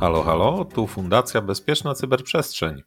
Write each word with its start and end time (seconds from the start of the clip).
Halo, 0.00 0.22
halo, 0.22 0.64
tu 0.64 0.86
Fundacja 0.86 1.40
Bezpieczna 1.40 1.94
Cyberprzestrzeń. 1.94 2.82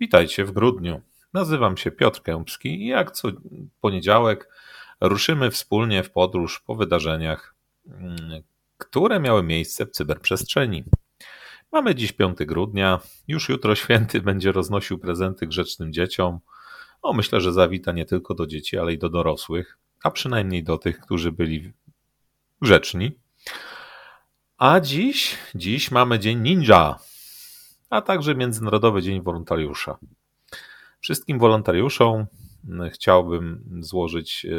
Witajcie 0.00 0.44
w 0.44 0.52
grudniu. 0.52 1.00
Nazywam 1.32 1.76
się 1.76 1.90
Piotr 1.90 2.22
Kępski 2.22 2.82
i 2.82 2.86
jak 2.86 3.10
co 3.10 3.28
poniedziałek 3.80 4.48
ruszymy 5.00 5.50
wspólnie 5.50 6.02
w 6.02 6.10
podróż 6.10 6.60
po 6.60 6.74
wydarzeniach, 6.74 7.54
mm, 7.86 8.42
które 8.78 9.20
miały 9.20 9.42
miejsce 9.42 9.86
w 9.86 9.90
cyberprzestrzeni. 9.90 10.84
Mamy 11.72 11.94
dziś 11.94 12.12
5 12.12 12.38
grudnia, 12.38 13.00
już 13.28 13.48
jutro 13.48 13.74
święty 13.74 14.20
będzie 14.30 14.52
roznosił 14.52 14.98
prezenty 14.98 15.46
grzecznym 15.46 15.92
dzieciom. 15.92 16.40
O, 17.02 17.12
myślę, 17.12 17.40
że 17.40 17.52
zawita 17.52 17.92
nie 17.92 18.04
tylko 18.04 18.34
do 18.34 18.46
dzieci, 18.46 18.78
ale 18.78 18.92
i 18.92 18.98
do 18.98 19.08
dorosłych, 19.08 19.78
a 20.04 20.10
przynajmniej 20.10 20.64
do 20.64 20.78
tych, 20.78 21.00
którzy 21.00 21.32
byli 21.32 21.72
grzeczni. 22.62 23.18
A 24.58 24.80
dziś, 24.80 25.38
dziś 25.54 25.90
mamy 25.90 26.18
Dzień 26.18 26.40
Ninja, 26.40 26.98
a 27.90 28.02
także 28.02 28.34
Międzynarodowy 28.34 29.02
Dzień 29.02 29.22
Wolontariusza. 29.22 29.98
Wszystkim 31.00 31.38
wolontariuszom 31.38 32.26
chciałbym 32.92 33.64
złożyć 33.80 34.46
e, 34.46 34.50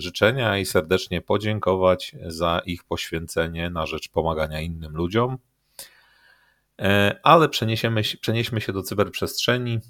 życzenia 0.00 0.58
i 0.58 0.64
serdecznie 0.64 1.20
podziękować 1.20 2.16
za 2.26 2.62
ich 2.66 2.84
poświęcenie 2.84 3.70
na 3.70 3.86
rzecz 3.86 4.08
pomagania 4.08 4.60
innym 4.60 4.96
ludziom. 4.96 5.38
E, 6.80 7.20
ale 7.22 7.48
przeniesiemy, 7.48 8.02
przenieśmy 8.20 8.60
się 8.60 8.72
do 8.72 8.82
cyberprzestrzeni, 8.82 9.80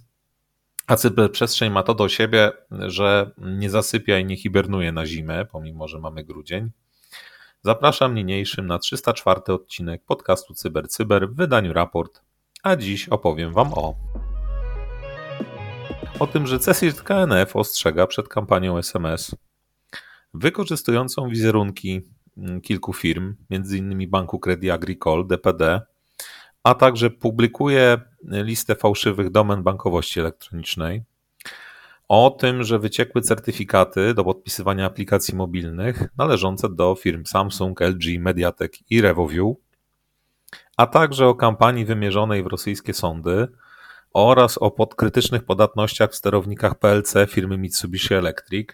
a 0.86 0.96
cyberprzestrzeń 0.96 1.72
ma 1.72 1.82
to 1.82 1.94
do 1.94 2.08
siebie, 2.08 2.52
że 2.70 3.30
nie 3.38 3.70
zasypia 3.70 4.18
i 4.18 4.24
nie 4.24 4.36
hibernuje 4.36 4.92
na 4.92 5.06
zimę, 5.06 5.44
pomimo 5.44 5.88
że 5.88 5.98
mamy 5.98 6.24
grudzień. 6.24 6.70
Zapraszam 7.62 8.14
niniejszym 8.14 8.66
na 8.66 8.78
304 8.78 9.40
odcinek 9.46 10.04
podcastu 10.04 10.54
CyberCyber 10.54 10.88
Cyber 11.20 11.34
w 11.34 11.36
wydaniu 11.36 11.72
raport, 11.72 12.20
a 12.62 12.76
dziś 12.76 13.08
opowiem 13.08 13.52
Wam 13.52 13.74
o 13.74 13.94
o 16.20 16.26
tym, 16.26 16.46
że 16.46 16.58
CSIRT 16.58 17.02
KNF 17.02 17.56
ostrzega 17.56 18.06
przed 18.06 18.28
kampanią 18.28 18.78
SMS 18.78 19.34
wykorzystującą 20.34 21.28
wizerunki 21.28 22.00
mm, 22.36 22.60
kilku 22.60 22.92
firm, 22.92 23.34
m.in. 23.50 24.10
Banku 24.10 24.38
Credit 24.38 24.70
Agricole, 24.70 25.24
DPD, 25.24 25.80
a 26.64 26.74
także 26.74 27.10
publikuje 27.10 28.00
listę 28.24 28.74
fałszywych 28.74 29.30
domen 29.30 29.62
bankowości 29.62 30.20
elektronicznej, 30.20 31.02
o 32.08 32.30
tym, 32.30 32.64
że 32.64 32.78
wyciekły 32.78 33.22
certyfikaty 33.22 34.14
do 34.14 34.24
podpisywania 34.24 34.86
aplikacji 34.86 35.34
mobilnych 35.34 36.08
należące 36.16 36.68
do 36.68 36.94
firm 36.94 37.24
Samsung, 37.24 37.80
LG, 37.80 38.18
Mediatek 38.18 38.90
i 38.90 39.00
RevoView, 39.00 39.56
a 40.76 40.86
także 40.86 41.26
o 41.26 41.34
kampanii 41.34 41.84
wymierzonej 41.84 42.42
w 42.42 42.46
rosyjskie 42.46 42.94
sądy 42.94 43.48
oraz 44.14 44.58
o 44.58 44.70
podkrytycznych 44.70 45.44
podatnościach 45.44 46.10
w 46.10 46.14
sterownikach 46.14 46.78
PLC 46.78 47.14
firmy 47.28 47.58
Mitsubishi 47.58 48.14
Electric. 48.14 48.68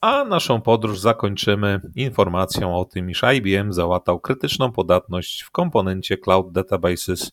A 0.00 0.24
naszą 0.24 0.60
podróż 0.60 1.00
zakończymy 1.00 1.80
informacją 1.96 2.76
o 2.76 2.84
tym, 2.84 3.10
iż 3.10 3.22
IBM 3.36 3.72
załatał 3.72 4.20
krytyczną 4.20 4.72
podatność 4.72 5.42
w 5.42 5.50
komponencie 5.50 6.18
Cloud 6.18 6.52
Databases 6.52 7.32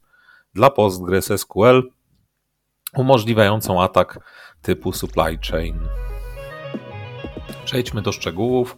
dla 0.53 0.69
PostgreSQL, 0.69 1.91
umożliwiającą 2.93 3.81
atak 3.81 4.19
typu 4.61 4.91
supply 4.91 5.37
chain. 5.51 5.79
Przejdźmy 7.65 8.01
do 8.01 8.11
szczegółów. 8.11 8.77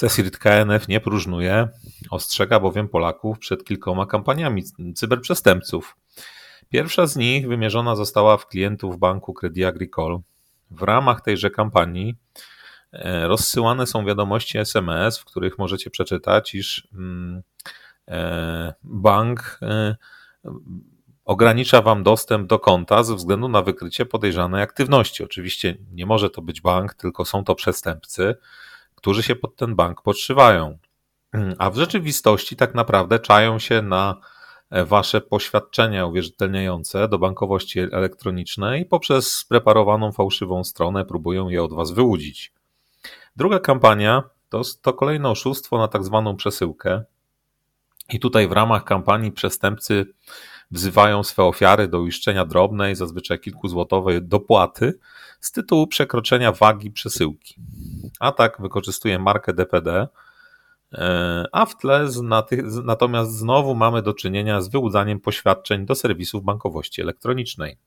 CSIRT 0.00 0.38
KNF 0.38 0.88
nie 0.88 1.00
próżnuje, 1.00 1.68
ostrzega 2.10 2.60
bowiem 2.60 2.88
Polaków 2.88 3.38
przed 3.38 3.64
kilkoma 3.64 4.06
kampaniami 4.06 4.62
cyberprzestępców. 4.94 5.96
Pierwsza 6.68 7.06
z 7.06 7.16
nich 7.16 7.48
wymierzona 7.48 7.96
została 7.96 8.36
w 8.36 8.46
klientów 8.48 8.98
banku 8.98 9.34
Credit 9.34 9.64
Agricole. 9.64 10.20
W 10.70 10.82
ramach 10.82 11.20
tejże 11.20 11.50
kampanii 11.50 12.14
rozsyłane 13.22 13.86
są 13.86 14.04
wiadomości 14.04 14.58
SMS, 14.58 15.18
w 15.18 15.24
których 15.24 15.58
możecie 15.58 15.90
przeczytać, 15.90 16.54
iż 16.54 16.88
mm, 16.94 17.42
e, 18.08 18.74
bank 18.82 19.58
e, 19.62 19.96
ogranicza 21.24 21.82
Wam 21.82 22.02
dostęp 22.02 22.48
do 22.48 22.58
konta 22.58 23.02
ze 23.02 23.14
względu 23.14 23.48
na 23.48 23.62
wykrycie 23.62 24.06
podejrzanej 24.06 24.62
aktywności. 24.62 25.24
Oczywiście 25.24 25.76
nie 25.92 26.06
może 26.06 26.30
to 26.30 26.42
być 26.42 26.60
bank, 26.60 26.94
tylko 26.94 27.24
są 27.24 27.44
to 27.44 27.54
przestępcy, 27.54 28.34
którzy 28.94 29.22
się 29.22 29.36
pod 29.36 29.56
ten 29.56 29.74
bank 29.74 30.02
podszywają. 30.02 30.78
A 31.58 31.70
w 31.70 31.76
rzeczywistości 31.76 32.56
tak 32.56 32.74
naprawdę 32.74 33.18
czają 33.18 33.58
się 33.58 33.82
na 33.82 34.20
E, 34.74 34.84
wasze 34.84 35.20
poświadczenia 35.20 36.06
uwierzytelniające 36.06 37.08
do 37.08 37.18
bankowości 37.18 37.80
elektronicznej 37.80 38.86
poprzez 38.86 39.32
spreparowaną 39.32 40.12
fałszywą 40.12 40.64
stronę 40.64 41.04
próbują 41.04 41.48
je 41.48 41.62
od 41.62 41.72
was 41.72 41.90
wyłudzić. 41.90 42.52
Druga 43.36 43.58
kampania 43.58 44.22
to, 44.48 44.62
to 44.82 44.92
kolejne 44.92 45.30
oszustwo 45.30 45.78
na 45.78 45.88
tak 45.88 46.04
zwaną 46.04 46.36
przesyłkę. 46.36 47.04
I 48.12 48.20
tutaj 48.20 48.48
w 48.48 48.52
ramach 48.52 48.84
kampanii 48.84 49.32
przestępcy 49.32 50.06
wzywają 50.70 51.22
swe 51.22 51.42
ofiary 51.42 51.88
do 51.88 52.00
uiszczenia 52.00 52.44
drobnej, 52.44 52.96
zazwyczaj 52.96 53.40
kilkuzłotowej 53.40 54.22
dopłaty 54.22 54.98
z 55.40 55.52
tytułu 55.52 55.86
przekroczenia 55.86 56.52
wagi 56.52 56.90
przesyłki. 56.90 57.54
Atak 58.20 58.60
wykorzystuje 58.60 59.18
markę 59.18 59.52
DPD, 59.52 60.08
E, 60.94 61.44
a 61.52 61.66
w 61.66 61.76
tle 61.76 62.08
natomiast 62.84 63.32
znowu 63.32 63.74
mamy 63.74 64.02
do 64.02 64.14
czynienia 64.14 64.60
z 64.60 64.68
wyłudzaniem 64.68 65.20
poświadczeń 65.20 65.86
do 65.86 65.94
serwisów 65.94 66.44
bankowości 66.44 67.02
elektronicznej. 67.02 67.78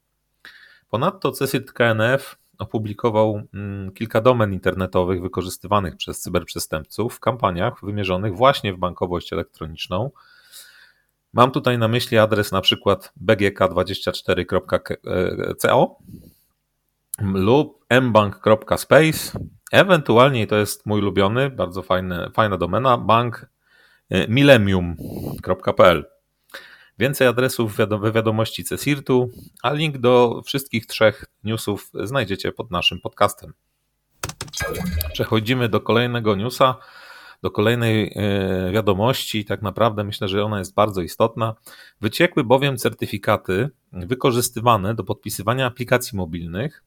Ponadto 0.89 1.31
CESIT 1.31 1.71
KNF 1.71 2.37
opublikował 2.59 3.41
mm, 3.53 3.91
kilka 3.91 4.21
domen 4.21 4.53
internetowych 4.53 5.21
wykorzystywanych 5.21 5.95
przez 5.95 6.21
cyberprzestępców 6.21 7.15
w 7.15 7.19
kampaniach 7.19 7.85
wymierzonych 7.85 8.35
właśnie 8.35 8.73
w 8.73 8.77
bankowość 8.77 9.33
elektroniczną. 9.33 10.11
Mam 11.33 11.51
tutaj 11.51 11.77
na 11.77 11.87
myśli 11.87 12.17
adres 12.17 12.51
na 12.51 12.61
przykład 12.61 13.13
bgk24.co 13.25 15.97
lub 17.21 17.85
mbank.space 18.01 19.39
Ewentualnie, 19.71 20.47
to 20.47 20.55
jest 20.55 20.85
mój 20.85 20.99
ulubiony, 20.99 21.49
bardzo 21.49 21.81
fajny, 21.81 22.29
fajna 22.33 22.57
domena, 22.57 22.97
bank 22.97 23.49
e, 24.09 24.27
millennium.pl. 24.27 26.05
Więcej 26.99 27.27
adresów 27.27 27.77
we 27.77 28.11
wiadomości 28.11 28.63
CSIRT-u, 28.63 29.29
a 29.63 29.73
link 29.73 29.97
do 29.97 30.41
wszystkich 30.45 30.85
trzech 30.85 31.25
newsów 31.43 31.89
znajdziecie 31.93 32.51
pod 32.51 32.71
naszym 32.71 33.01
podcastem. 33.01 33.53
Przechodzimy 35.13 35.69
do 35.69 35.81
kolejnego 35.81 36.35
newsa, 36.35 36.75
do 37.41 37.51
kolejnej 37.51 38.13
e, 38.15 38.71
wiadomości. 38.71 39.45
Tak 39.45 39.61
naprawdę 39.61 40.03
myślę, 40.03 40.27
że 40.27 40.43
ona 40.43 40.59
jest 40.59 40.73
bardzo 40.73 41.01
istotna. 41.01 41.55
Wyciekły 42.01 42.43
bowiem 42.43 42.77
certyfikaty 42.77 43.69
wykorzystywane 43.93 44.95
do 44.95 45.03
podpisywania 45.03 45.65
aplikacji 45.65 46.17
mobilnych 46.17 46.83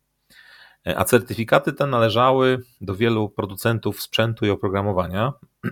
E, 0.86 0.98
a 0.98 1.04
certyfikaty 1.04 1.72
te 1.72 1.86
należały 1.86 2.62
do 2.80 2.94
wielu 2.94 3.28
producentów 3.28 4.02
sprzętu 4.02 4.46
i 4.46 4.50
oprogramowania. 4.50 5.32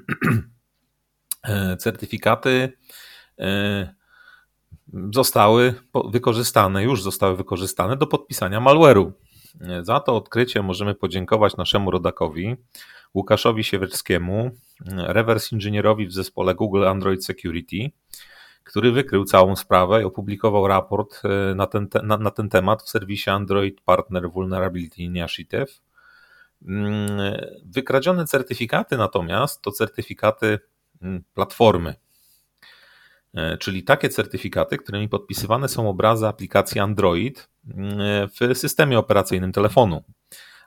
E, 1.42 1.76
certyfikaty 1.76 2.72
zostały 5.14 5.74
wykorzystane, 6.10 6.82
już 6.82 7.02
zostały 7.02 7.36
wykorzystane 7.36 7.96
do 7.96 8.06
podpisania 8.06 8.60
malware'u. 8.60 9.12
Za 9.82 10.00
to 10.00 10.16
odkrycie 10.16 10.62
możemy 10.62 10.94
podziękować 10.94 11.56
naszemu 11.56 11.90
rodakowi, 11.90 12.56
Łukaszowi 13.14 13.64
Siewierskiemu, 13.64 14.50
reverse 14.96 15.56
inżynierowi 15.56 16.06
w 16.06 16.12
zespole 16.12 16.54
Google 16.54 16.84
Android 16.86 17.24
Security, 17.24 17.90
który 18.64 18.92
wykrył 18.92 19.24
całą 19.24 19.56
sprawę 19.56 20.02
i 20.02 20.04
opublikował 20.04 20.68
raport 20.68 21.22
e, 21.24 21.54
na 21.54 21.66
ten, 21.66 21.88
na, 22.02 22.16
na 22.16 22.30
ten 22.30 22.48
temat 22.48 22.82
w 22.82 22.88
serwisie 22.88 23.30
Android 23.30 23.80
Partner 23.80 24.30
Vulnerability 24.30 25.02
Initiative. 25.02 25.80
Mm, 26.66 27.18
wykradzione 27.64 28.26
certyfikaty 28.26 28.96
natomiast 28.96 29.62
to 29.62 29.72
certyfikaty 29.72 30.58
mm, 31.02 31.24
platformy, 31.34 31.94
czyli 33.58 33.82
takie 33.82 34.08
certyfikaty, 34.08 34.78
którymi 34.78 35.08
podpisywane 35.08 35.68
są 35.68 35.88
obrazy 35.88 36.26
aplikacji 36.26 36.80
Android 36.80 37.48
mm, 37.74 38.28
w 38.28 38.58
systemie 38.58 38.98
operacyjnym 38.98 39.52
telefonu. 39.52 40.04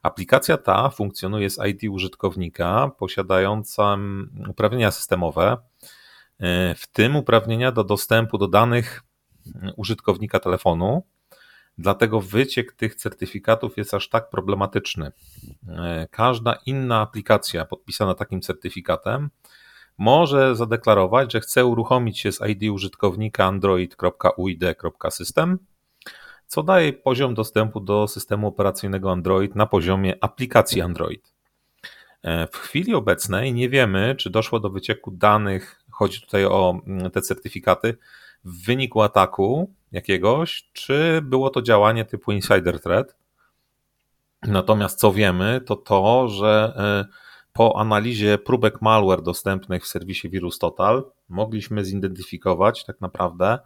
Aplikacja 0.04 0.58
ta 0.58 0.90
funkcjonuje 0.90 1.50
z 1.50 1.60
ID 1.68 1.92
użytkownika 1.92 2.92
posiadająca 2.98 3.98
uprawnienia 4.48 4.92
systemowe, 4.92 5.58
E, 6.42 6.76
w 6.76 6.88
tym 6.88 7.16
uprawnienia 7.16 7.72
do 7.72 7.84
dostępu 7.84 8.38
do 8.38 8.48
danych 8.48 9.04
użytkownika 9.76 10.40
telefonu, 10.40 11.04
Dlatego 11.78 12.22
wyciek 12.22 12.74
tych 12.74 12.96
certyfikatów 12.96 13.78
jest 13.78 13.94
aż 13.94 14.10
tak 14.10 14.30
problematyczny. 14.30 15.12
E, 15.68 16.08
każda 16.12 16.54
inna 16.66 17.02
aplikacja 17.02 17.66
podpisana 17.66 18.14
takim 18.14 18.42
certyfikatem 18.42 19.30
może 20.02 20.56
zadeklarować, 20.56 21.32
że 21.32 21.40
chce 21.40 21.66
uruchomić 21.66 22.20
się 22.20 22.32
z 22.32 22.40
ID 22.50 22.72
użytkownika 22.72 23.46
android.uid.system, 23.46 25.60
co 26.48 26.64
daje 26.64 26.94
poziom 26.94 27.34
dostępu 27.34 27.80
do 27.80 28.08
systemu 28.08 28.48
operacyjnego 28.48 29.12
Android 29.12 29.56
na 29.56 29.66
poziomie 29.66 30.18
aplikacji 30.22 30.82
Android. 30.82 31.34
E, 32.24 32.48
w 32.48 32.58
chwili 32.58 32.94
obecnej 32.94 33.54
nie 33.54 33.70
wiemy, 33.70 34.16
czy 34.16 34.30
doszło 34.30 34.60
do 34.60 34.70
wycieku 34.70 35.12
danych, 35.12 35.84
chodzi 35.92 36.22
tutaj 36.22 36.46
o 36.46 36.82
mm, 36.88 37.12
te 37.12 37.22
certyfikaty, 37.22 37.98
w 38.44 38.66
wyniku 38.66 39.02
ataku 39.02 39.74
jakiegoś, 39.92 40.70
czy 40.74 41.22
było 41.24 41.50
to 41.50 41.62
działanie 41.62 42.06
typu 42.06 42.32
insider 42.32 42.80
threat. 42.80 43.16
Natomiast 44.44 45.00
co 45.00 45.12
wiemy, 45.12 45.62
to 45.66 45.76
to, 45.76 46.28
że 46.28 46.74
e, 46.78 47.06
po 47.54 47.80
analizie 47.80 48.38
próbek 48.38 48.82
malware 48.82 49.22
dostępnych 49.22 49.84
w 49.84 49.88
serwisie 49.88 50.30
Virus 50.30 50.60
Total 50.60 51.12
mogliśmy 51.30 51.86
zidentyfikować 51.86 52.86
tak 52.86 53.02
naprawdę 53.02 53.60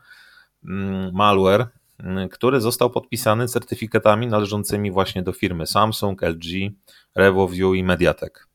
mm, 0.66 1.14
malware, 1.14 1.68
mm, 2.00 2.30
który 2.30 2.62
został 2.62 2.90
podpisany 2.90 3.48
certyfikatami 3.48 4.28
należącymi 4.28 4.92
właśnie 4.92 5.24
do 5.24 5.34
firmy 5.34 5.68
Samsung, 5.68 6.22
LG, 6.22 6.72
RevoView 7.16 7.76
i 7.76 7.84
Mediatek. 7.84 8.48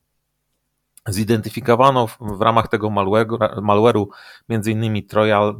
Zidentyfikowano 1.08 2.06
w 2.20 2.40
ramach 2.40 2.68
tego 2.68 2.88
malware'u 2.88 4.06
m.in. 4.48 5.06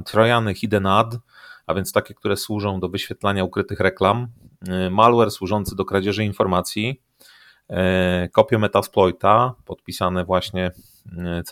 trojany 0.05 0.55
Hidden 0.55 0.87
Ad, 0.87 1.17
a 1.67 1.75
więc 1.75 1.93
takie, 1.93 2.15
które 2.15 2.37
służą 2.37 2.81
do 2.81 2.89
wyświetlania 2.89 3.45
ukrytych 3.45 3.81
reklam, 3.81 4.29
y, 4.87 4.91
malware 4.91 5.31
służący 5.31 5.77
do 5.77 5.85
kradzieży 5.85 6.25
informacji, 6.25 7.01
kopie 8.33 8.59
Metasploita 8.59 9.55
podpisane 9.65 10.25
właśnie 10.25 10.71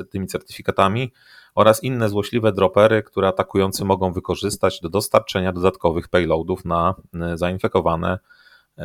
y, 0.01 0.05
tymi 0.05 0.27
certyfikatami 0.27 1.13
oraz 1.55 1.85
inne 1.85 2.09
złośliwe 2.09 2.53
dropery, 2.53 3.03
które 3.03 3.29
atakujący 3.29 3.85
mogą 3.85 4.13
wykorzystać 4.13 4.81
do 4.81 4.89
dostarczenia 4.89 5.53
dodatkowych 5.53 6.09
payloadów 6.09 6.65
na 6.65 6.95
zainfekowane, 7.35 8.19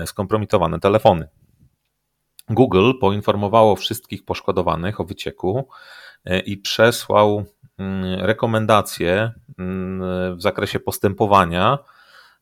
skompromitowane 0.06 0.80
telefony. 0.80 1.28
Google 2.50 2.92
poinformowało 3.02 3.76
wszystkich 3.76 4.26
poszkodowanych 4.26 5.00
o 5.00 5.04
wycieku 5.04 5.68
i 6.46 6.58
przesłał 6.58 7.46
mm, 7.78 8.20
rekomendacje 8.26 9.32
mm, 9.60 10.38
w 10.38 10.42
zakresie 10.42 10.80
postępowania, 10.80 11.78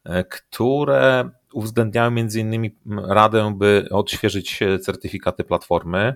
e, 0.03 0.23
które 0.23 1.29
uwzględniały 1.53 2.07
m.in. 2.07 2.71
radę, 3.07 3.53
by 3.57 3.87
odświeżyć 3.91 4.59
certyfikaty 4.81 5.43
platformy, 5.43 6.15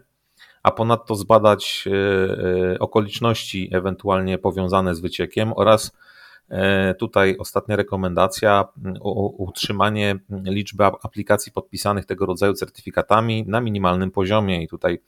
a 0.63 0.71
ponadto 0.71 1.15
zbadać 1.15 1.85
e, 1.87 1.91
e, 2.73 2.79
okoliczności 2.79 3.69
ewentualnie 3.71 4.37
powiązane 4.37 4.95
z 4.95 4.99
wyciekiem 4.99 5.53
oraz 5.55 5.91
tutaj 6.99 7.37
ostatnia 7.37 7.75
rekomendacja 7.75 8.65
utrzymanie 9.37 10.15
liczby 10.29 10.85
aplikacji 10.85 11.51
podpisanych 11.51 12.05
tego 12.05 12.25
rodzaju 12.25 12.53
certyfikatami 12.53 13.43
na 13.47 13.61
minimalnym 13.61 14.11
poziomie 14.11 14.63
i 14.63 14.67
tutaj 14.67 14.99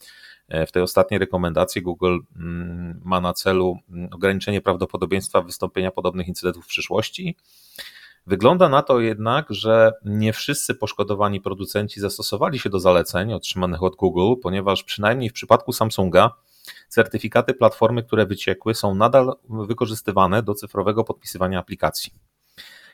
E, 0.49 0.65
w 0.65 0.71
tej 0.71 0.83
ostatniej 0.83 1.19
rekomendacji 1.19 1.81
Google 1.81 2.19
mm, 2.35 3.01
ma 3.03 3.21
na 3.21 3.33
celu 3.33 3.77
mm, 3.89 4.09
ograniczenie 4.13 4.61
prawdopodobieństwa 4.61 5.41
wystąpienia 5.41 5.91
podobnych 5.91 6.27
incydentów 6.27 6.65
w 6.65 6.67
przyszłości. 6.67 7.35
Wygląda 8.27 8.69
na 8.69 8.81
to 8.81 8.99
jednak, 8.99 9.45
że 9.49 9.91
nie 10.05 10.33
wszyscy 10.33 10.75
poszkodowani 10.75 11.41
producenci 11.41 11.99
zastosowali 11.99 12.59
się 12.59 12.69
do 12.69 12.79
zaleceń 12.79 13.33
otrzymanych 13.33 13.83
od 13.83 13.95
Google, 13.95 14.41
ponieważ 14.43 14.83
przynajmniej 14.83 15.29
w 15.29 15.33
przypadku 15.33 15.73
Samsunga 15.73 16.31
certyfikaty 16.87 17.53
platformy, 17.53 18.03
które 18.03 18.25
wyciekły, 18.25 18.75
są 18.75 18.95
nadal 18.95 19.33
wykorzystywane 19.49 20.43
do 20.43 20.53
cyfrowego 20.53 21.03
podpisywania 21.03 21.59
aplikacji. 21.59 22.13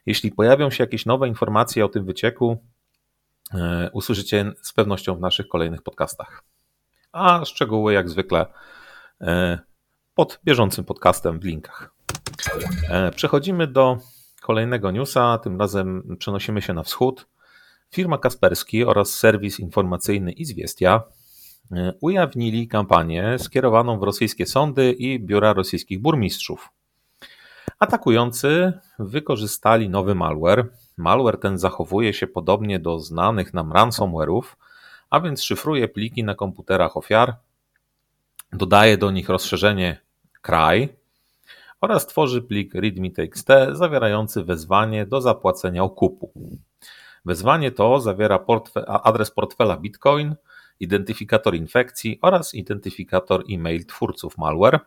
Jeśli 0.05 0.31
pojawią 0.31 0.69
się 0.69 0.83
jakieś 0.83 1.05
nowe 1.05 1.27
informacje 1.27 1.85
o 1.85 1.89
tym 1.89 2.05
wycieku, 2.05 2.57
e, 3.53 3.89
usłyszycie 3.93 4.51
z 4.61 4.73
pewnością 4.73 5.15
w 5.15 5.19
naszych 5.19 5.47
kolejnych 5.47 5.81
podcastach 5.81 6.43
a 7.13 7.45
szczegóły 7.45 7.93
jak 7.93 8.09
zwykle 8.09 8.45
e, 9.21 9.59
pod 10.15 10.39
bieżącym 10.45 10.85
podcastem 10.85 11.39
w 11.39 11.43
linkach. 11.43 11.93
E, 12.89 13.11
przechodzimy 13.11 13.67
do 13.67 13.97
kolejnego 14.43 14.91
newsa, 14.91 15.37
tym 15.37 15.59
razem 15.59 16.15
przenosimy 16.19 16.61
się 16.61 16.73
na 16.73 16.83
wschód. 16.83 17.27
Firma 17.91 18.17
Kasperski 18.17 18.85
oraz 18.85 19.15
serwis 19.15 19.59
informacyjny 19.59 20.31
Izwiestia 20.31 21.03
e, 21.71 21.93
ujawnili 22.01 22.67
kampanię 22.67 23.39
skierowaną 23.39 23.99
w 23.99 24.03
rosyjskie 24.03 24.45
sądy 24.45 24.91
i 24.91 25.19
biura 25.19 25.53
rosyjskich 25.53 26.01
burmistrzów. 26.01 26.69
Atakujący 27.79 28.73
wykorzystali 28.99 29.89
nowy 29.89 30.15
malware. 30.15 30.69
Malware 30.97 31.37
ten 31.37 31.57
zachowuje 31.57 32.13
się 32.13 32.27
podobnie 32.27 32.79
do 32.79 32.99
znanych 32.99 33.53
nam 33.53 33.73
ransomware'ów, 33.73 34.43
a 35.09 35.19
więc 35.19 35.43
szyfruje 35.43 35.87
pliki 35.87 36.23
na 36.23 36.35
komputerach 36.35 36.97
ofiar, 36.97 37.35
dodaje 38.53 38.97
do 38.97 39.11
nich 39.11 39.29
rozszerzenie 39.29 40.01
kraj 40.41 41.02
oraz 41.83 42.07
tworzy 42.07 42.41
plik 42.41 42.75
readme.txt 42.75 43.47
zawierający 43.71 44.43
wezwanie 44.43 45.05
do 45.05 45.21
zapłacenia 45.21 45.83
okupu. 45.83 46.31
Wezwanie 47.25 47.71
to 47.71 47.99
zawiera 47.99 48.39
portfe 48.39 48.85
adres 48.85 49.31
portfela 49.31 49.77
Bitcoin, 49.77 50.35
identyfikator 50.79 51.55
infekcji 51.55 52.19
oraz 52.21 52.53
identyfikator 52.53 53.43
e-mail 53.51 53.85
twórców 53.85 54.37
malware, 54.37 54.79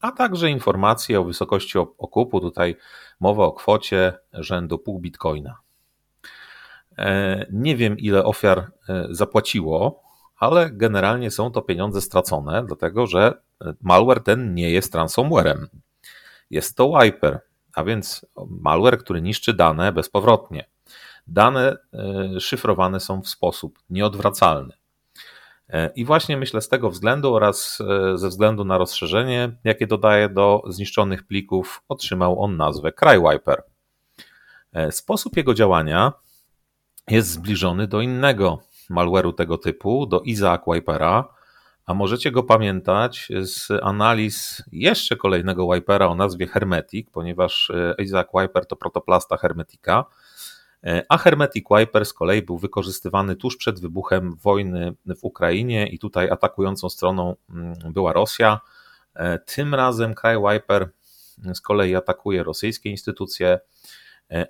a 0.00 0.12
także 0.12 0.50
informacje 0.50 1.20
o 1.20 1.24
wysokości 1.24 1.78
okupu. 1.78 2.40
Tutaj 2.40 2.76
mowa 3.20 3.44
o 3.44 3.52
kwocie 3.52 4.12
rzędu 4.32 4.78
pół 4.78 5.00
bitcoina. 5.00 5.56
E, 6.98 7.46
nie 7.52 7.76
wiem, 7.76 7.98
ile 7.98 8.24
ofiar 8.24 8.58
e, 8.88 9.06
zapłaciło, 9.10 10.02
ale 10.36 10.70
generalnie 10.70 11.30
są 11.30 11.50
to 11.50 11.62
pieniądze 11.62 12.00
stracone, 12.00 12.64
dlatego 12.66 13.06
że 13.06 13.42
e, 13.64 13.74
malware 13.80 14.22
ten 14.22 14.54
nie 14.54 14.70
jest 14.70 14.94
ransomwarem. 14.94 15.68
Jest 16.50 16.76
to 16.76 16.92
wiper, 17.00 17.40
a 17.74 17.84
więc 17.84 18.26
malware, 18.48 18.98
który 18.98 19.22
niszczy 19.22 19.54
dane 19.54 19.92
bezpowrotnie. 19.92 20.68
Dane 21.26 21.76
szyfrowane 22.40 23.00
są 23.00 23.22
w 23.22 23.28
sposób 23.28 23.78
nieodwracalny. 23.90 24.74
I 25.94 26.04
właśnie 26.04 26.36
myślę 26.36 26.60
z 26.60 26.68
tego 26.68 26.90
względu 26.90 27.34
oraz 27.34 27.78
ze 28.14 28.28
względu 28.28 28.64
na 28.64 28.78
rozszerzenie, 28.78 29.56
jakie 29.64 29.86
dodaje 29.86 30.28
do 30.28 30.62
zniszczonych 30.68 31.26
plików, 31.26 31.82
otrzymał 31.88 32.42
on 32.42 32.56
nazwę 32.56 32.92
CryWiper. 32.92 33.62
Sposób 34.90 35.36
jego 35.36 35.54
działania 35.54 36.12
jest 37.08 37.30
zbliżony 37.30 37.86
do 37.86 38.00
innego 38.00 38.58
malware'u 38.90 39.34
tego 39.34 39.58
typu, 39.58 40.06
do 40.06 40.20
Isaac 40.20 40.62
Wipera, 40.66 41.28
a 41.90 41.94
możecie 41.94 42.30
go 42.30 42.42
pamiętać 42.42 43.28
z 43.42 43.68
analiz 43.82 44.62
jeszcze 44.72 45.16
kolejnego 45.16 45.74
Wipera 45.74 46.06
o 46.06 46.14
nazwie 46.14 46.46
Hermetic, 46.46 47.10
ponieważ 47.12 47.70
e, 47.70 47.94
Isaac 48.02 48.26
Wiper 48.34 48.66
to 48.66 48.76
protoplasta 48.76 49.36
Hermetica, 49.36 50.04
e, 50.84 51.02
a 51.08 51.18
Hermetic 51.18 51.64
Wiper 51.70 52.06
z 52.06 52.12
kolei 52.12 52.42
był 52.42 52.58
wykorzystywany 52.58 53.36
tuż 53.36 53.56
przed 53.56 53.80
wybuchem 53.80 54.36
wojny 54.36 54.94
w 55.06 55.24
Ukrainie 55.24 55.86
i 55.86 55.98
tutaj 55.98 56.30
atakującą 56.30 56.88
stroną 56.88 57.36
mm, 57.50 57.74
była 57.92 58.12
Rosja. 58.12 58.60
E, 59.14 59.38
tym 59.38 59.74
razem 59.74 60.14
Cry 60.14 60.36
Wiper 60.48 60.90
z 61.54 61.60
kolei 61.60 61.96
atakuje 61.96 62.42
rosyjskie 62.42 62.90
instytucje, 62.90 63.60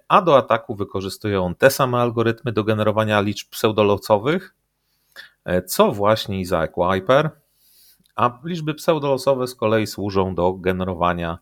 a 0.09 0.23
do 0.23 0.37
ataku 0.37 0.75
wykorzystuje 0.75 1.40
on 1.40 1.54
te 1.54 1.70
same 1.70 1.99
algorytmy 1.99 2.52
do 2.52 2.64
generowania 2.64 3.20
liczb 3.20 3.50
pseudolosowych, 3.50 4.54
e, 4.54 4.60
co 5.66 5.92
właśnie 5.92 6.40
Isaac 6.40 6.71
Wiper, 6.92 7.30
a 8.16 8.38
liczby 8.45 8.75
pseudolosowe 8.75 9.47
z 9.47 9.54
kolei 9.54 9.87
służą 9.87 10.35
do 10.35 10.52
generowania 10.52 11.38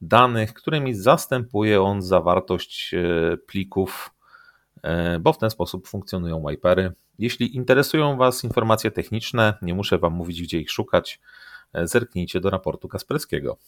danych, 0.00 0.54
którymi 0.54 0.94
zastępuje 0.94 1.82
on 1.82 2.02
zawartość 2.02 2.94
e, 2.94 3.36
plików, 3.36 4.14
bo 5.20 5.32
w 5.32 5.38
ten 5.38 5.50
sposób 5.50 5.88
funkcjonują 5.88 6.44
wipery. 6.48 6.92
Jeśli 7.18 7.56
interesują 7.56 8.16
Was 8.16 8.44
informacje 8.44 8.90
techniczne, 8.90 9.54
nie 9.62 9.74
muszę 9.74 9.98
Wam 9.98 10.12
mówić, 10.12 10.42
gdzie 10.42 10.60
ich 10.60 10.70
szukać, 10.70 11.20
zerknijcie 11.84 12.40
do 12.40 12.50
raportu 12.50 12.88
Kasperskiego. 12.88 13.58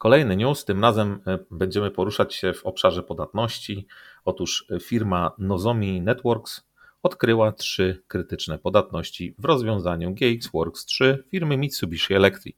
Kolejny 0.00 0.36
news, 0.36 0.64
tym 0.64 0.82
razem 0.82 1.20
e, 1.26 1.38
będziemy 1.50 1.90
poruszać 1.90 2.34
się 2.34 2.52
w 2.52 2.66
obszarze 2.66 3.02
podatności. 3.02 3.86
Otóż 4.24 4.66
e, 4.70 4.80
firma 4.80 5.32
Nozomi 5.38 6.00
Networks 6.00 6.69
odkryła 7.02 7.52
trzy 7.52 8.02
krytyczne 8.08 8.58
podatności 8.58 9.34
w 9.38 9.44
rozwiązaniu 9.44 10.14
GXWorks 10.14 10.84
3 10.84 11.24
firmy 11.30 11.56
Mitsubishi 11.56 12.14
Electric. 12.14 12.56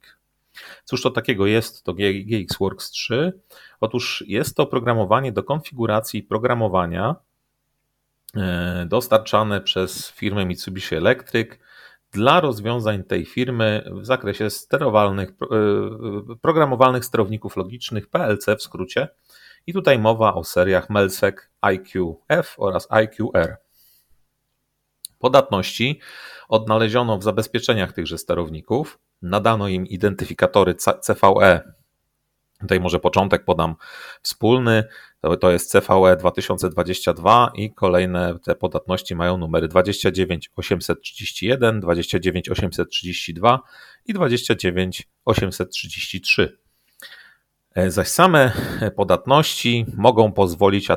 Cóż 0.85 1.01
to 1.01 1.11
takiego 1.11 1.45
jest 1.45 1.83
to 1.83 1.93
GXWorks 1.93 2.89
3? 2.89 3.39
Otóż 3.81 4.23
jest 4.27 4.55
to 4.55 4.65
programowanie 4.65 5.31
do 5.31 5.43
konfiguracji 5.43 6.23
programowania 6.23 7.15
e, 8.35 8.85
dostarczane 8.89 9.61
przez 9.61 10.11
firmę 10.11 10.45
Mitsubishi 10.45 10.95
Electric 10.95 11.49
dla 12.11 12.41
rozwiązań 12.41 13.03
tej 13.03 13.25
firmy 13.25 13.89
w 14.01 14.05
zakresie 14.05 14.49
sterowalnych, 14.49 15.29
e, 15.29 16.35
programowalnych 16.41 17.05
sterowników 17.05 17.57
logicznych 17.57 18.07
PLC 18.07 18.55
w 18.57 18.61
skrócie. 18.61 19.07
I 19.67 19.73
tutaj 19.73 19.99
mowa 19.99 20.33
o 20.33 20.43
seriach 20.43 20.89
Melsec 20.89 21.35
IQF 21.73 22.55
oraz 22.57 22.87
IQR. 23.03 23.57
Podatności 25.23 25.99
odnaleziono 26.49 27.17
w 27.17 27.23
zabezpieczeniach 27.23 27.93
tychże 27.93 28.17
sterowników, 28.17 28.99
nadano 29.21 29.67
im 29.67 29.87
identyfikatory 29.87 30.75
CVE. 30.75 31.73
Tutaj 32.59 32.79
może 32.79 32.99
początek 32.99 33.45
podam 33.45 33.75
wspólny, 34.21 34.83
to 35.39 35.51
jest 35.51 35.71
CVE 35.71 36.15
2022 36.15 37.51
i 37.55 37.73
kolejne 37.73 38.39
te 38.39 38.55
podatności 38.55 39.15
mają 39.15 39.37
numery 39.37 39.67
29831, 39.67 41.79
29832 41.79 43.59
i 44.05 44.13
29833. 44.13 46.43
E, 46.43 46.62
zaś 47.87 48.07
same 48.07 48.51
podatności 48.95 49.85
mogą 49.97 50.31
pozwolić 50.31 50.87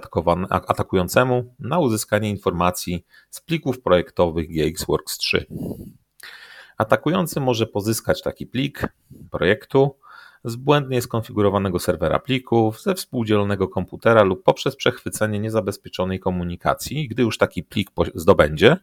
atakującemu 0.51 1.55
na 1.59 1.79
uzyskanie 1.79 2.31
informacji 2.31 3.05
z 3.31 3.41
plików 3.41 3.83
projektowych 3.83 4.49
GXWorks 4.49 5.19
3. 5.19 5.47
Atakujący 6.79 7.41
może 7.41 7.67
pozyskać 7.67 8.23
taki 8.23 8.47
plik 8.47 8.89
projektu 9.31 9.97
z 10.45 10.57
błędnie 10.57 11.03
skonfigurowanego 11.03 11.79
serwera 11.79 12.19
plików, 12.19 12.83
ze 12.83 12.95
współdzielonego 12.95 13.69
komputera 13.69 14.23
lub 14.23 14.43
poprzez 14.43 14.77
przechwycenie 14.77 15.39
niezabezpieczonej 15.41 16.21
komunikacji. 16.21 17.09
Gdy 17.09 17.23
już 17.23 17.39
taki 17.39 17.63
plik 17.63 17.91
zdobędzie, 18.15 18.77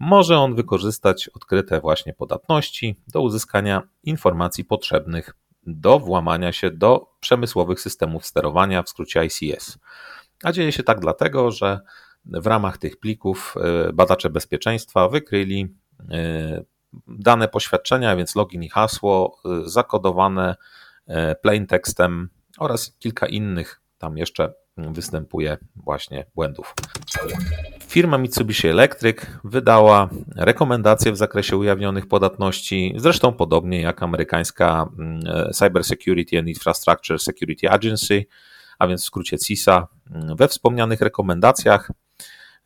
może 0.00 0.38
on 0.38 0.54
wykorzystać 0.54 1.28
odkryte 1.28 1.80
właśnie 1.80 2.14
podatności 2.14 2.96
do 3.12 3.22
uzyskania 3.22 3.82
informacji 4.04 4.64
potrzebnych 4.64 5.34
do 5.74 5.98
włamania 5.98 6.52
się 6.52 6.70
do 6.70 7.14
przemysłowych 7.20 7.80
systemów 7.80 8.26
sterowania, 8.26 8.82
w 8.82 8.88
skrócie 8.88 9.24
ICS. 9.24 9.78
A 10.42 10.52
dzieje 10.52 10.72
się 10.72 10.82
tak 10.82 11.00
dlatego, 11.00 11.50
że 11.50 11.80
w 12.24 12.46
ramach 12.46 12.78
tych 12.78 12.96
plików 12.96 13.54
e, 13.56 13.92
badacze 13.92 14.30
bezpieczeństwa 14.30 15.08
wykryli 15.08 15.74
e, 16.10 16.64
dane 17.08 17.48
poświadczenia, 17.48 18.16
więc 18.16 18.36
login 18.36 18.62
i 18.62 18.68
hasło 18.68 19.40
e, 19.44 19.68
zakodowane 19.68 20.56
plain 21.42 21.66
tekstem 21.66 22.28
oraz 22.58 22.96
kilka 22.98 23.26
innych 23.26 23.80
tam 23.98 24.16
jeszcze 24.16 24.52
występuje 24.76 25.58
właśnie 25.76 26.26
błędów. 26.34 26.74
Firma 27.98 28.18
Mitsubishi 28.18 28.68
Electric 28.68 29.16
wydała 29.44 30.08
rekomendacje 30.36 31.12
w 31.12 31.16
zakresie 31.16 31.56
ujawnionych 31.56 32.06
podatności, 32.06 32.94
zresztą 32.96 33.32
podobnie 33.32 33.80
jak 33.80 34.02
amerykańska 34.02 34.88
mm, 34.98 35.20
Cyber 35.52 35.84
Security 35.84 36.38
and 36.38 36.48
Infrastructure 36.48 37.18
Security 37.18 37.70
Agency, 37.70 38.24
a 38.78 38.88
więc 38.88 39.02
w 39.02 39.04
skrócie 39.04 39.38
CISA. 39.38 39.88
We 40.36 40.48
wspomnianych 40.48 41.00
rekomendacjach 41.00 41.90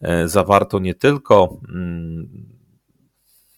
e, 0.00 0.28
zawarto 0.28 0.78
nie 0.78 0.94
tylko 0.94 1.60
mm, 1.68 2.28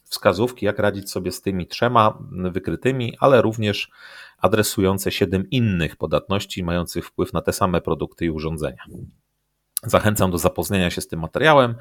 wskazówki, 0.05 0.67
jak 0.67 0.79
radzić 0.79 1.11
sobie 1.11 1.33
z 1.33 1.43
tymi 1.43 1.67
trzema 1.67 2.19
wykrytymi, 2.33 3.17
ale 3.21 3.43
również 3.43 3.91
adresujące 4.39 5.13
siedem 5.13 5.51
innych 5.51 5.97
podatności 5.97 6.65
mających 6.65 7.07
wpływ 7.07 7.33
na 7.33 7.41
te 7.41 7.53
same 7.53 7.81
produkty 7.81 8.25
i 8.25 8.31
urządzenia. 8.31 8.85
Zachęcam 9.87 10.31
do 10.31 10.39
zapoznania 10.39 10.91
się 10.91 11.01
z 11.01 11.09
tym 11.09 11.21
materiałem, 11.21 11.75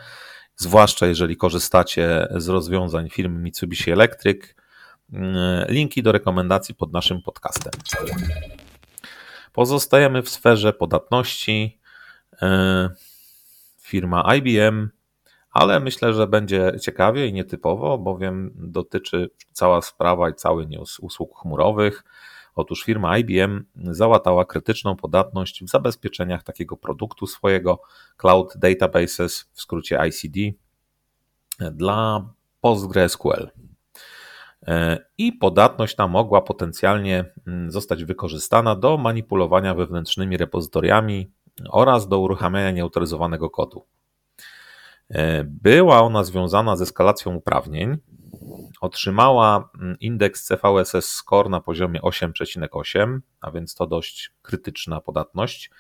zwłaszcza 0.56 1.08
jeżeli 1.08 1.38
korzystacie 1.38 2.28
z 2.36 2.48
rozwiązań 2.48 3.10
firmy 3.10 3.40
Mitsubishi 3.40 3.92
Electric. 3.92 4.42
Linki 5.68 6.04
do 6.04 6.12
rekomendacji 6.12 6.76
pod 6.76 6.94
naszym 6.94 7.22
podcastem. 7.22 7.72
Pozostajemy 9.54 10.22
w 10.22 10.30
sferze 10.30 10.74
podatności. 10.74 11.80
E, 12.42 12.90
firma 13.82 14.36
IBM, 14.36 14.90
ale 15.52 15.80
myślę, 15.80 16.14
że 16.14 16.28
będzie 16.28 16.72
ciekawie 16.82 17.28
i 17.28 17.34
nietypowo, 17.34 17.98
bowiem 17.98 18.52
dotyczy 18.56 19.30
cała 19.52 19.82
sprawa 19.82 20.30
i 20.30 20.34
cały 20.34 20.66
news 20.66 21.00
usług 21.00 21.40
chmurowych. 21.40 22.04
Otóż 22.56 22.84
firma 22.84 23.18
IBM 23.18 23.66
załatała 23.76 24.46
krytyczną 24.46 24.96
podatność 24.96 25.64
w 25.64 25.70
zabezpieczeniach 25.70 26.44
takiego 26.44 26.78
produktu 26.78 27.28
swojego 27.28 27.82
Cloud 28.18 28.54
Databases, 28.56 29.50
w 29.54 29.62
skrócie 29.62 30.00
ICD, 30.08 30.40
dla 31.72 32.30
PostgreSQL. 32.62 33.50
I 35.18 35.34
podatność 35.34 35.96
ta 35.96 36.08
mogła 36.08 36.42
potencjalnie 36.42 37.26
mm, 37.48 37.72
zostać 37.72 38.04
wykorzystana 38.04 38.76
do 38.76 38.98
manipulowania 38.98 39.74
wewnętrznymi 39.74 40.38
repozytoriami 40.38 41.32
oraz 41.70 42.08
do 42.08 42.20
uruchamiania 42.20 42.72
nieautoryzowanego 42.72 43.50
kodu. 43.50 43.86
Była 45.46 46.02
ona 46.02 46.24
związana 46.24 46.76
z 46.76 46.82
eskalacją 46.82 47.36
uprawnień, 47.36 47.98
otrzymała 48.82 49.70
mm, 49.80 50.00
indeks 50.00 50.48
CVSS 50.48 51.12
score 51.12 51.50
na 51.50 51.62
poziomie 51.62 52.02
8,8, 52.02 53.20
a 53.42 53.52
więc 53.52 53.76
to 53.76 53.88
dość 53.88 54.32
krytyczna 54.42 55.02
podatność 55.02 55.72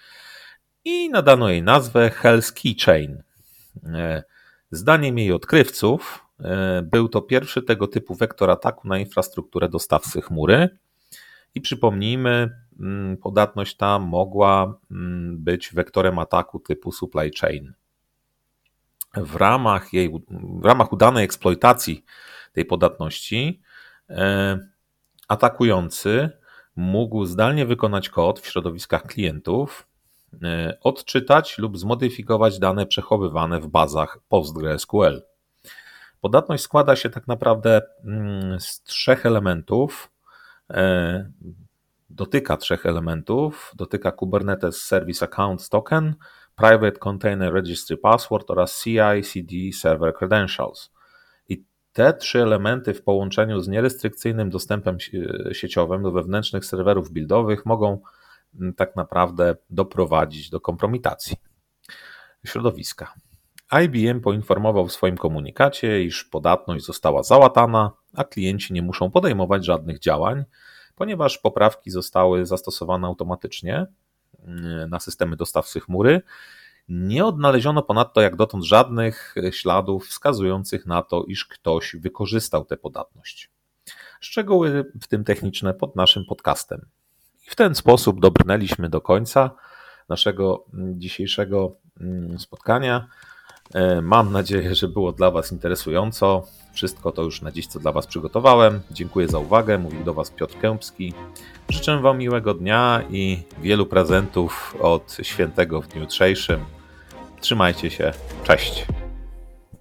i 0.86 1.10
nadano 1.10 1.50
jej 1.50 1.64
nazwę 1.64 2.10
Hell's 2.10 2.54
Keychain. 2.54 3.24
E, 3.86 4.24
zdaniem 4.72 5.18
jej 5.18 5.32
odkrywców 5.32 6.26
e, 6.40 6.82
był 6.82 7.10
to 7.10 7.22
pierwszy 7.22 7.62
tego 7.62 7.88
typu 7.88 8.16
wektor 8.16 8.50
ataku 8.50 8.88
na 8.88 8.98
infrastrukturę 8.98 9.70
dostawcy 9.70 10.22
chmury 10.22 10.70
i 11.56 11.62
przypomnijmy, 11.62 12.50
mm, 12.80 13.18
podatność 13.18 13.78
ta 13.78 14.00
mogła 14.00 14.80
mm, 14.92 15.44
być 15.44 15.74
wektorem 15.74 16.20
ataku 16.20 16.60
typu 16.60 16.92
supply 16.92 17.32
chain. 17.40 17.74
W 19.18 19.36
ramach, 19.36 19.94
jej, 19.94 20.10
w 20.62 20.66
ramach 20.66 20.94
udanej 20.94 21.26
eksploitacji 21.26 22.06
tej 22.54 22.66
podatności, 22.66 23.62
e, 24.10 24.60
atakujący 25.28 26.30
mógł 26.76 27.26
zdalnie 27.26 27.66
wykonać 27.66 28.10
kod 28.10 28.40
w 28.40 28.48
środowiskach 28.48 29.04
klientów, 29.04 29.88
e, 30.44 30.78
odczytać 30.82 31.58
lub 31.58 31.78
zmodyfikować 31.78 32.60
dane 32.60 32.86
przechowywane 32.86 33.60
w 33.60 33.68
bazach 33.68 34.20
PostgreSQL. 34.30 35.24
Podatność 36.22 36.64
składa 36.64 36.96
się 36.96 37.10
tak 37.10 37.28
naprawdę 37.28 37.82
mm, 38.04 38.60
z 38.60 38.84
trzech 38.84 39.26
elementów. 39.26 40.12
E, 40.70 41.32
dotyka 42.10 42.58
trzech 42.58 42.86
elementów. 42.86 43.72
Dotyka 43.76 44.12
Kubernetes 44.12 44.82
Service 44.86 45.26
Account 45.26 45.70
Token, 45.70 46.16
Private 46.56 47.00
Container 47.00 47.54
Registry 47.54 47.98
Password 47.98 48.52
oraz 48.52 48.84
CI/CD 48.84 49.74
Server 49.74 50.14
Credentials 50.14 50.94
te 51.94 52.14
trzy 52.14 52.42
elementy 52.42 52.94
w 52.94 53.04
połączeniu 53.04 53.60
z 53.60 53.68
nierestrykcyjnym 53.68 54.50
dostępem 54.50 54.98
sieciowym 55.52 56.04
do 56.04 56.12
wewnętrznych 56.12 56.66
serwerów 56.66 57.12
buildowych 57.12 57.66
mogą 57.66 58.00
mm, 58.60 58.74
tak 58.74 58.96
naprawdę 58.96 59.56
doprowadzić 59.70 60.50
do 60.50 60.60
kompromitacji 60.60 61.38
środowiska. 62.46 63.14
IBM 63.84 64.22
poinformował 64.22 64.88
w 64.88 64.92
swoim 64.92 65.18
komunikacie, 65.18 66.04
iż 66.04 66.24
podatność 66.24 66.86
została 66.86 67.24
załatana, 67.24 67.92
a 68.14 68.24
klienci 68.24 68.74
nie 68.74 68.82
muszą 68.82 69.12
podejmować 69.12 69.66
żadnych 69.66 70.00
działań, 70.00 70.44
ponieważ 70.96 71.38
poprawki 71.38 71.92
zostały 71.92 72.46
zastosowane 72.46 73.08
automatycznie 73.08 73.86
na 74.90 75.00
systemy 75.00 75.36
dostawcy 75.36 75.80
chmury 75.80 76.22
nie 76.90 77.26
odnaleziono 77.26 77.84
ponadto 77.84 78.22
jak 78.22 78.36
dotąd 78.36 78.64
żadnych 78.64 79.36
śladów 79.52 80.08
wskazujących 80.08 80.86
na 80.86 81.02
to, 81.02 81.24
iż 81.24 81.46
ktoś 81.46 81.96
wykorzystał 81.96 82.66
tę 82.66 82.78
podatność. 82.78 83.52
Szczegóły 84.20 84.92
w 85.02 85.08
tym 85.08 85.24
techniczne 85.24 85.74
pod 85.74 85.96
naszym 85.96 86.26
podcastem. 86.26 86.86
I 87.48 87.50
w 87.50 87.56
ten 87.56 87.76
sposób 87.76 88.22
dobrnęliśmy 88.22 88.90
do 88.90 89.02
końca 89.02 89.56
naszego 90.10 90.66
dzisiejszego 90.74 91.76
mm, 92.02 92.40
spotkania. 92.40 93.08
E, 93.74 94.02
mam 94.02 94.32
nadzieję, 94.32 94.76
że 94.76 94.88
było 94.88 95.12
dla 95.12 95.32
Was 95.32 95.52
interesująco. 95.52 96.48
Wszystko 96.74 97.12
to 97.12 97.24
już 97.24 97.42
na 97.42 97.52
dziś, 97.52 97.68
co 97.68 97.80
dla 97.80 97.92
Was 97.92 98.08
przygotowałem. 98.08 98.82
Dziękuję 98.92 99.28
za 99.28 99.40
uwagę. 99.40 99.78
Mówił 99.78 100.04
do 100.04 100.14
Was 100.14 100.32
Piotr 100.32 100.60
Kępski. 100.60 101.14
Życzę 101.70 102.02
Wam 102.02 102.18
miłego 102.18 102.54
dnia 102.54 103.04
i 103.10 103.44
wielu 103.62 103.86
prezentów 103.86 104.76
od 104.80 105.18
świętego 105.22 105.82
w 105.82 105.88
dniu 105.88 106.02
jutrzejszym. 106.02 106.60
Trzymajcie 107.42 107.90
się. 107.90 108.12
Cześć. 108.44 108.86